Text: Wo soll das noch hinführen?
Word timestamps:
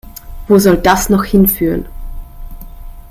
Wo 0.47 0.57
soll 0.57 0.77
das 0.77 1.09
noch 1.11 1.25
hinführen? 1.25 1.85